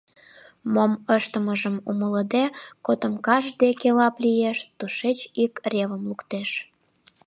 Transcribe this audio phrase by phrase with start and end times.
[0.73, 2.45] Мом ыштымыжым умылыде,
[2.85, 6.49] котомкаж деке лап лиеш, тушеч ик ревым луктеш.